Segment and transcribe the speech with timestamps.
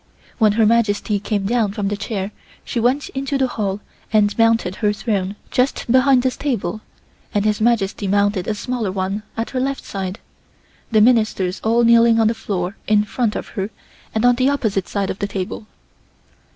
[0.39, 2.31] When Her Majesty came down from the chair
[2.65, 3.81] she went into the Hall
[4.11, 6.81] and mounted her throne just behind this table,
[7.35, 10.17] and His Majesty mounted a smaller one at her left side,
[10.89, 13.69] the Ministers all kneeling on the floor in front of her
[14.15, 15.67] and on the opposite side of the table.